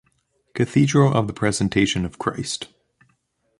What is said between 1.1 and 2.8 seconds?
of the presentation of Christ.